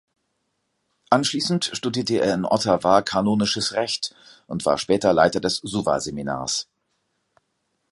Anschließend 1.11 1.69
studierte 1.73 2.21
er 2.21 2.33
in 2.33 2.45
Ottawa 2.45 3.03
Kanonisches 3.03 3.73
Recht 3.73 4.15
und 4.47 4.65
war 4.65 4.79
später 4.79 5.13
Leiter 5.13 5.39
des 5.39 5.57
Suva 5.57 5.99
Seminars. 5.99 6.67